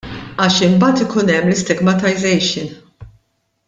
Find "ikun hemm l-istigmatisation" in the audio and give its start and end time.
1.05-2.77